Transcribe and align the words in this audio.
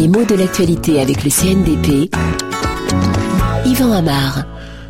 Les 0.00 0.08
mots 0.08 0.24
de 0.24 0.34
l'actualité 0.34 0.98
avec 0.98 1.24
le 1.24 1.28
CNDP. 1.28 2.10
Yvan 3.66 3.92
Amar. 3.92 4.46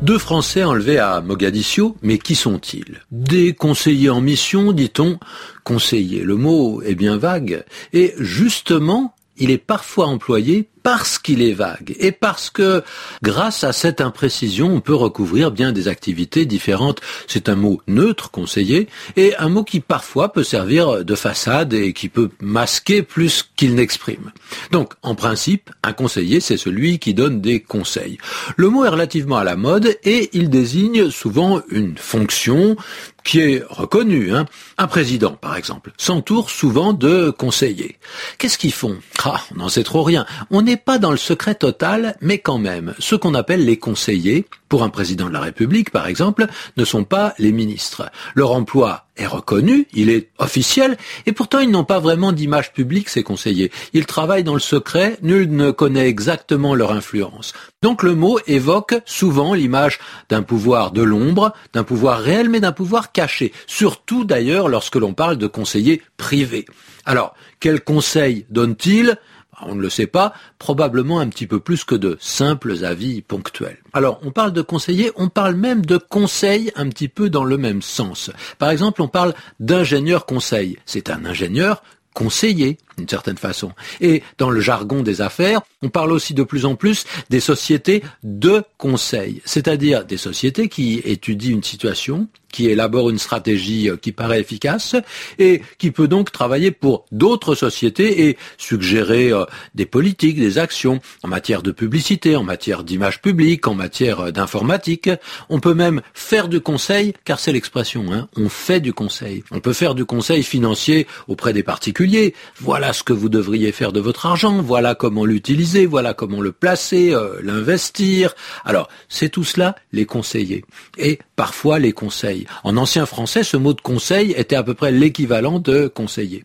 Deux 0.00 0.16
Français 0.16 0.62
enlevés 0.62 1.00
à 1.00 1.20
Mogadiscio, 1.20 1.96
mais 2.02 2.18
qui 2.18 2.36
sont-ils? 2.36 3.00
Des 3.10 3.52
conseillers 3.52 4.10
en 4.10 4.20
mission, 4.20 4.70
dit-on. 4.70 5.18
Conseiller, 5.64 6.20
le 6.20 6.36
mot 6.36 6.82
est 6.82 6.94
bien 6.94 7.16
vague. 7.16 7.64
Et 7.92 8.14
justement, 8.20 9.16
il 9.38 9.50
est 9.50 9.58
parfois 9.58 10.06
employé 10.06 10.68
parce 10.82 11.18
qu'il 11.18 11.42
est 11.42 11.52
vague 11.52 11.94
et 11.98 12.12
parce 12.12 12.50
que 12.50 12.82
grâce 13.22 13.64
à 13.64 13.72
cette 13.72 14.00
imprécision, 14.00 14.74
on 14.74 14.80
peut 14.80 14.94
recouvrir 14.94 15.50
bien 15.50 15.72
des 15.72 15.88
activités 15.88 16.44
différentes. 16.46 17.00
C'est 17.26 17.48
un 17.48 17.54
mot 17.54 17.80
neutre, 17.86 18.30
conseiller, 18.30 18.88
et 19.16 19.36
un 19.36 19.48
mot 19.48 19.64
qui 19.64 19.80
parfois 19.80 20.32
peut 20.32 20.44
servir 20.44 21.04
de 21.04 21.14
façade 21.14 21.72
et 21.72 21.92
qui 21.92 22.08
peut 22.08 22.30
masquer 22.40 23.02
plus 23.02 23.48
qu'il 23.56 23.74
n'exprime. 23.74 24.32
Donc, 24.70 24.94
en 25.02 25.14
principe, 25.14 25.70
un 25.82 25.92
conseiller, 25.92 26.40
c'est 26.40 26.56
celui 26.56 26.98
qui 26.98 27.14
donne 27.14 27.40
des 27.40 27.60
conseils. 27.60 28.18
Le 28.56 28.68
mot 28.68 28.84
est 28.84 28.88
relativement 28.88 29.36
à 29.36 29.44
la 29.44 29.56
mode 29.56 29.98
et 30.04 30.30
il 30.32 30.50
désigne 30.50 31.10
souvent 31.10 31.62
une 31.70 31.96
fonction 31.96 32.76
qui 33.24 33.40
est 33.40 33.62
reconnue. 33.68 34.34
Hein. 34.34 34.46
Un 34.78 34.86
président, 34.86 35.32
par 35.32 35.56
exemple, 35.56 35.92
s'entoure 35.96 36.50
souvent 36.50 36.92
de 36.92 37.30
conseillers. 37.30 37.98
Qu'est-ce 38.38 38.58
qu'ils 38.58 38.72
font? 38.72 38.98
Ah, 39.24 39.40
on 39.52 39.58
n'en 39.58 39.68
sait 39.68 39.84
trop 39.84 40.02
rien. 40.02 40.26
N'est 40.72 40.78
pas 40.78 40.98
dans 40.98 41.10
le 41.10 41.18
secret 41.18 41.54
total, 41.54 42.16
mais 42.22 42.38
quand 42.38 42.56
même, 42.56 42.94
ce 42.98 43.14
qu'on 43.14 43.34
appelle 43.34 43.66
les 43.66 43.76
conseillers, 43.76 44.46
pour 44.70 44.82
un 44.82 44.88
président 44.88 45.26
de 45.26 45.32
la 45.34 45.40
République 45.40 45.90
par 45.90 46.06
exemple, 46.06 46.46
ne 46.78 46.84
sont 46.86 47.04
pas 47.04 47.34
les 47.38 47.52
ministres. 47.52 48.10
Leur 48.34 48.52
emploi 48.52 49.04
est 49.16 49.26
reconnu, 49.26 49.86
il 49.92 50.08
est 50.08 50.30
officiel, 50.38 50.96
et 51.26 51.32
pourtant 51.32 51.58
ils 51.58 51.70
n'ont 51.70 51.84
pas 51.84 51.98
vraiment 51.98 52.32
d'image 52.32 52.72
publique, 52.72 53.10
ces 53.10 53.22
conseillers. 53.22 53.70
Ils 53.92 54.06
travaillent 54.06 54.44
dans 54.44 54.54
le 54.54 54.60
secret, 54.60 55.18
nul 55.20 55.54
ne 55.54 55.72
connaît 55.72 56.08
exactement 56.08 56.74
leur 56.74 56.92
influence. 56.92 57.52
Donc 57.82 58.02
le 58.02 58.14
mot 58.14 58.38
évoque 58.46 58.94
souvent 59.04 59.52
l'image 59.52 59.98
d'un 60.30 60.42
pouvoir 60.42 60.90
de 60.90 61.02
l'ombre, 61.02 61.52
d'un 61.74 61.84
pouvoir 61.84 62.18
réel, 62.18 62.48
mais 62.48 62.60
d'un 62.60 62.72
pouvoir 62.72 63.12
caché, 63.12 63.52
surtout 63.66 64.24
d'ailleurs 64.24 64.70
lorsque 64.70 64.96
l'on 64.96 65.12
parle 65.12 65.36
de 65.36 65.46
conseillers 65.46 66.00
privés. 66.16 66.64
Alors, 67.04 67.34
quels 67.60 67.82
conseils 67.82 68.46
donne-t-il? 68.48 69.18
On 69.60 69.74
ne 69.74 69.82
le 69.82 69.90
sait 69.90 70.06
pas, 70.06 70.32
probablement 70.58 71.20
un 71.20 71.28
petit 71.28 71.46
peu 71.46 71.60
plus 71.60 71.84
que 71.84 71.94
de 71.94 72.16
simples 72.20 72.84
avis 72.84 73.22
ponctuels. 73.22 73.78
Alors, 73.92 74.20
on 74.24 74.30
parle 74.30 74.52
de 74.52 74.62
conseiller, 74.62 75.12
on 75.16 75.28
parle 75.28 75.54
même 75.54 75.84
de 75.84 75.98
conseil 75.98 76.72
un 76.74 76.88
petit 76.88 77.08
peu 77.08 77.30
dans 77.30 77.44
le 77.44 77.58
même 77.58 77.82
sens. 77.82 78.30
Par 78.58 78.70
exemple, 78.70 79.02
on 79.02 79.08
parle 79.08 79.34
d'ingénieur 79.60 80.26
conseil. 80.26 80.78
C'est 80.86 81.10
un 81.10 81.24
ingénieur 81.24 81.82
conseiller 82.14 82.78
d'une 82.98 83.08
certaine 83.08 83.38
façon. 83.38 83.72
Et 84.00 84.22
dans 84.38 84.50
le 84.50 84.60
jargon 84.60 85.02
des 85.02 85.20
affaires, 85.20 85.60
on 85.82 85.88
parle 85.88 86.12
aussi 86.12 86.34
de 86.34 86.42
plus 86.42 86.64
en 86.64 86.74
plus 86.74 87.04
des 87.30 87.40
sociétés 87.40 88.02
de 88.22 88.62
conseil, 88.78 89.42
c'est-à-dire 89.44 90.04
des 90.04 90.16
sociétés 90.16 90.68
qui 90.68 91.00
étudient 91.04 91.52
une 91.52 91.62
situation, 91.62 92.28
qui 92.52 92.68
élabore 92.68 93.10
une 93.10 93.18
stratégie 93.18 93.88
euh, 93.88 93.96
qui 93.96 94.12
paraît 94.12 94.40
efficace 94.40 94.94
et 95.38 95.62
qui 95.78 95.90
peut 95.90 96.06
donc 96.06 96.30
travailler 96.30 96.70
pour 96.70 97.06
d'autres 97.10 97.54
sociétés 97.54 98.28
et 98.28 98.36
suggérer 98.58 99.32
euh, 99.32 99.44
des 99.74 99.86
politiques, 99.86 100.38
des 100.38 100.58
actions 100.58 101.00
en 101.22 101.28
matière 101.28 101.62
de 101.62 101.72
publicité, 101.72 102.36
en 102.36 102.44
matière 102.44 102.84
d'image 102.84 103.20
publique, 103.20 103.66
en 103.66 103.74
matière 103.74 104.20
euh, 104.20 104.30
d'informatique. 104.30 105.10
On 105.48 105.58
peut 105.58 105.74
même 105.74 106.02
faire 106.14 106.48
du 106.48 106.60
conseil, 106.60 107.14
car 107.24 107.40
c'est 107.40 107.52
l'expression, 107.52 108.12
hein, 108.12 108.28
on 108.36 108.48
fait 108.48 108.80
du 108.80 108.92
conseil. 108.92 109.42
On 109.50 109.60
peut 109.60 109.72
faire 109.72 109.94
du 109.94 110.04
conseil 110.04 110.42
financier 110.42 111.06
auprès 111.26 111.52
des 111.52 111.62
particuliers. 111.62 112.34
Voilà 112.60 112.81
ce 112.92 113.04
que 113.04 113.12
vous 113.12 113.28
devriez 113.28 113.70
faire 113.70 113.92
de 113.92 114.00
votre 114.00 114.26
argent, 114.26 114.60
voilà 114.62 114.96
comment 114.96 115.24
l'utiliser, 115.24 115.86
voilà 115.86 116.14
comment 116.14 116.40
le 116.40 116.50
placer, 116.50 117.14
l'investir. 117.42 118.34
Alors, 118.64 118.88
c'est 119.08 119.28
tout 119.28 119.44
cela 119.44 119.76
les 119.92 120.06
conseillers. 120.06 120.64
Et 120.98 121.20
parfois 121.36 121.78
les 121.78 121.92
conseils. 121.92 122.46
En 122.64 122.76
ancien 122.76 123.06
français, 123.06 123.44
ce 123.44 123.56
mot 123.56 123.74
de 123.74 123.80
conseil 123.80 124.32
était 124.32 124.56
à 124.56 124.62
peu 124.62 124.74
près 124.74 124.90
l'équivalent 124.90 125.58
de 125.58 125.86
conseiller. 125.86 126.44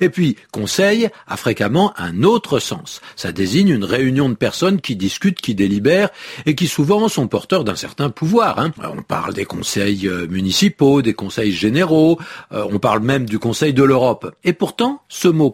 Et 0.00 0.08
puis, 0.08 0.36
conseil 0.52 1.08
a 1.26 1.36
fréquemment 1.36 1.92
un 1.96 2.22
autre 2.22 2.58
sens. 2.58 3.00
Ça 3.16 3.32
désigne 3.32 3.68
une 3.68 3.84
réunion 3.84 4.28
de 4.28 4.34
personnes 4.34 4.80
qui 4.80 4.96
discutent, 4.96 5.40
qui 5.40 5.54
délibèrent 5.54 6.10
et 6.46 6.54
qui 6.54 6.66
souvent 6.66 7.08
sont 7.08 7.28
porteurs 7.28 7.64
d'un 7.64 7.76
certain 7.76 8.10
pouvoir. 8.10 8.58
Hein. 8.58 8.72
On 8.82 9.02
parle 9.02 9.34
des 9.34 9.44
conseils 9.44 10.08
euh, 10.08 10.26
municipaux, 10.28 11.02
des 11.02 11.14
conseils 11.14 11.52
généraux, 11.52 12.18
euh, 12.52 12.64
on 12.70 12.78
parle 12.78 13.00
même 13.00 13.26
du 13.26 13.38
Conseil 13.38 13.72
de 13.72 13.82
l'Europe. 13.82 14.34
Et 14.44 14.52
pourtant, 14.52 15.02
ce 15.08 15.28
mot 15.28 15.50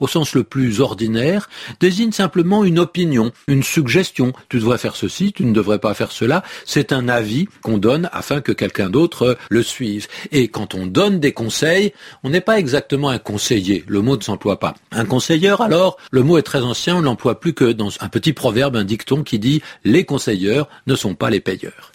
au 0.00 0.08
sens 0.08 0.34
le 0.34 0.44
plus 0.44 0.80
ordinaire, 0.80 1.48
désigne 1.80 2.12
simplement 2.12 2.64
une 2.64 2.78
opinion, 2.78 3.32
une 3.46 3.62
suggestion. 3.62 4.32
Tu 4.48 4.58
devrais 4.58 4.78
faire 4.78 4.96
ceci, 4.96 5.32
tu 5.32 5.44
ne 5.44 5.52
devrais 5.52 5.78
pas 5.78 5.94
faire 5.94 6.12
cela. 6.12 6.42
C'est 6.64 6.92
un 6.92 7.08
avis 7.08 7.46
qu'on 7.62 7.78
donne 7.78 8.08
afin 8.12 8.40
que 8.40 8.52
quelqu'un 8.52 8.90
d'autre 8.90 9.36
le 9.48 9.62
suive. 9.62 10.08
Et 10.32 10.48
quand 10.48 10.74
on 10.74 10.86
donne 10.86 11.20
des 11.20 11.32
conseils, 11.32 11.92
on 12.22 12.30
n'est 12.30 12.40
pas 12.40 12.58
exactement 12.58 13.08
un 13.08 13.18
conseiller. 13.18 13.84
Le 13.86 14.02
mot 14.02 14.16
ne 14.16 14.22
s'emploie 14.22 14.58
pas. 14.58 14.74
Un 14.92 15.04
conseiller, 15.04 15.54
alors, 15.60 15.96
le 16.10 16.22
mot 16.22 16.38
est 16.38 16.42
très 16.42 16.62
ancien, 16.62 16.96
on 16.96 17.00
l'emploie 17.00 17.40
plus 17.40 17.54
que 17.54 17.72
dans 17.72 17.90
un 18.00 18.08
petit 18.08 18.32
proverbe, 18.32 18.76
un 18.76 18.84
dicton 18.84 19.22
qui 19.22 19.38
dit 19.38 19.62
les 19.84 20.04
conseilleurs 20.04 20.68
ne 20.86 20.94
sont 20.94 21.14
pas 21.14 21.30
les 21.30 21.40
payeurs. 21.40 21.92